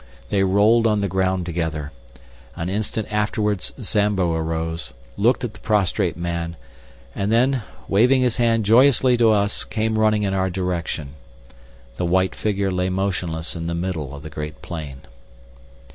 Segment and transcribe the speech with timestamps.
[0.29, 1.91] They rolled on the ground together.
[2.55, 6.55] An instant afterwards Zambo rose, looked at the prostrate man,
[7.13, 11.09] and then, waving his hand joyously to us, came running in our direction.
[11.97, 15.01] The white figure lay motionless in the middle of the great plain.